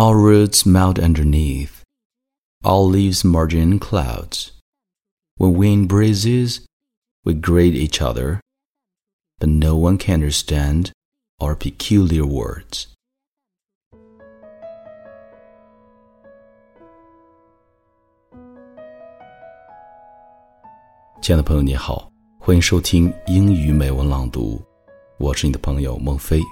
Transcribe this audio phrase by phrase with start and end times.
[0.00, 1.84] All roots melt underneath,
[2.64, 4.52] all leaves merge in clouds.
[5.36, 6.64] When wind breezes,
[7.22, 8.40] we greet each other,
[9.40, 10.90] but no one can understand
[11.38, 12.86] our peculiar words.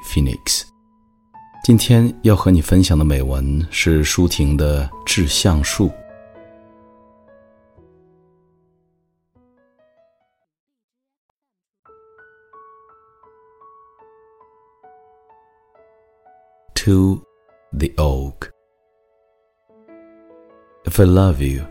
[0.05, 0.67] Phoenix。
[1.68, 5.88] 今天要和你分享的美文是舒婷的《致橡树》。
[16.76, 17.24] To
[17.72, 18.50] the oak.
[20.84, 21.66] If I love you,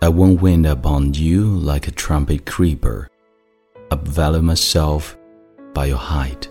[0.00, 3.08] I won't wind upon you like a trumpet creeper,
[3.90, 5.14] upvalue myself
[5.74, 6.48] by your height.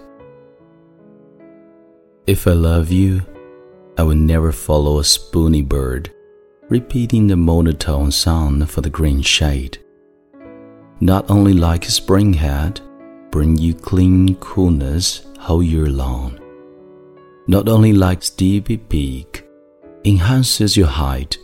[2.26, 3.20] If I love you,
[3.98, 6.10] I will never follow a spoony bird,
[6.70, 9.76] repeating the monotone sound for the green shade.
[11.00, 12.80] Not only like a spring hat,
[13.30, 16.40] bring you clean coolness whole year long.
[17.46, 19.46] Not only like steepy peak,
[20.06, 21.36] enhances your height,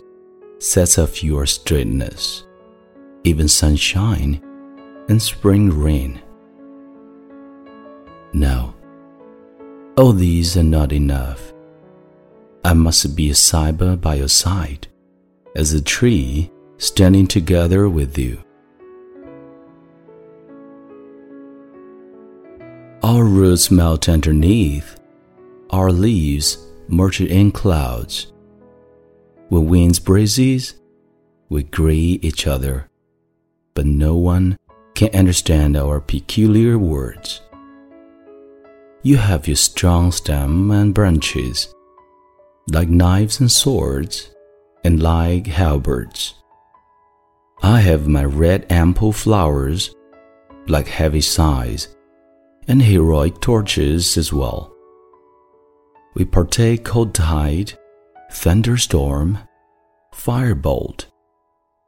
[0.60, 2.46] sets off your straightness,
[3.24, 4.40] even sunshine
[5.10, 6.22] and spring rain.
[8.32, 8.74] No
[9.96, 11.52] all these are not enough.
[12.64, 14.88] I must be a ceiba by your side,
[15.56, 18.42] as a tree standing together with you.
[23.02, 24.98] Our roots melt underneath,
[25.70, 28.32] our leaves merge in clouds.
[29.48, 30.74] When winds breezes,
[31.48, 32.88] we greet each other,
[33.74, 34.56] but no one
[34.94, 37.40] can understand our peculiar words.
[39.02, 41.74] You have your strong stem and branches,
[42.70, 44.30] like knives and swords,
[44.84, 46.34] and like halberds.
[47.62, 49.94] I have my red ample flowers,
[50.66, 51.96] like heavy sighs,
[52.68, 54.70] and heroic torches as well.
[56.14, 57.72] We partake cold tide,
[58.32, 59.38] thunderstorm,
[60.12, 61.06] firebolt.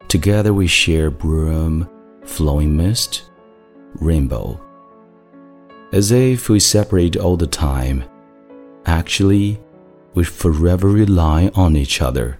[0.08, 1.90] Together we share brume,
[2.24, 3.30] flowing mist,
[3.96, 4.58] rainbow
[5.92, 8.04] as if we separate all the time.
[8.86, 9.60] Actually,
[10.14, 12.38] we forever rely on each other.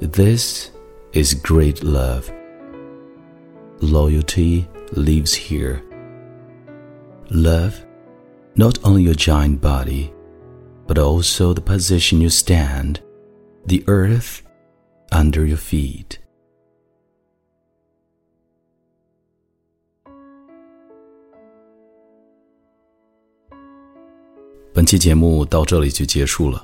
[0.00, 0.70] This
[1.12, 2.32] is great love.
[3.80, 5.82] Loyalty lives here.
[7.30, 7.84] Love
[8.54, 10.12] not only your giant body,
[10.86, 13.00] but also the position you stand,
[13.66, 14.42] the earth
[15.12, 16.18] under your feet.
[24.76, 26.62] 本期节目到这里就结束了，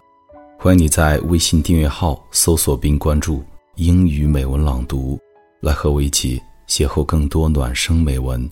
[0.59, 3.43] 欢迎你在微信订阅号搜索并关注
[3.77, 5.19] “英语美文朗读”，
[5.63, 8.47] 来和我一起邂逅更多暖声美文。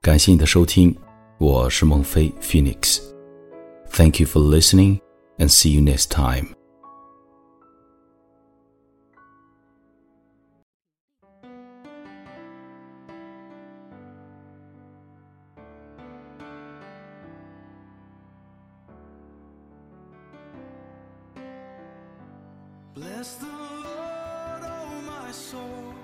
[0.00, 0.92] 感谢你的收听，
[1.38, 2.98] 我是孟非 Phoenix。
[3.92, 4.98] Thank you for listening
[5.38, 6.48] and see you next time.
[22.94, 25.94] Bless the Lord, oh my soul,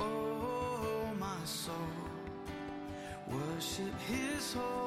[0.00, 1.74] oh my soul,
[3.28, 4.85] worship His holy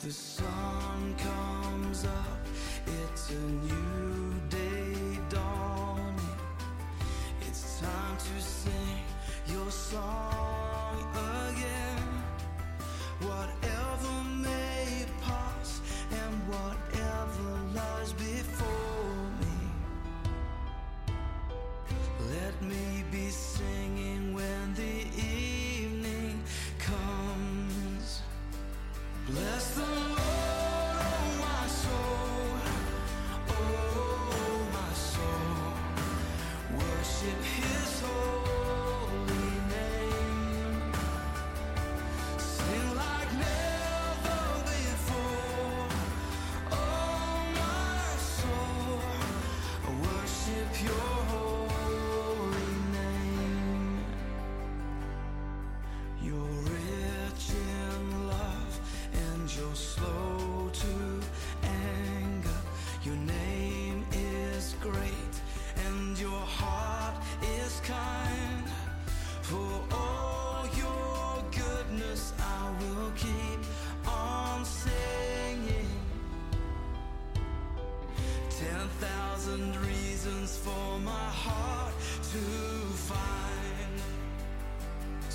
[0.00, 2.38] The sun comes up
[2.86, 6.20] it's a new day dawning.
[7.40, 9.02] It's time to sing
[9.48, 10.96] your song
[11.50, 12.22] again.
[13.20, 13.67] Whatever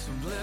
[0.05, 0.43] Some